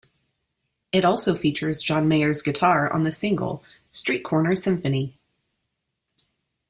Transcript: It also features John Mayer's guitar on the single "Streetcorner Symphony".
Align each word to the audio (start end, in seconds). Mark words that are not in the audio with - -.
It 0.91 1.05
also 1.05 1.35
features 1.35 1.83
John 1.83 2.07
Mayer's 2.07 2.41
guitar 2.41 2.91
on 2.91 3.03
the 3.03 3.11
single 3.11 3.63
"Streetcorner 3.91 4.57
Symphony". 4.57 5.15